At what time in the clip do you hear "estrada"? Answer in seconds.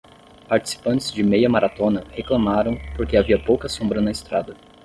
4.09-4.57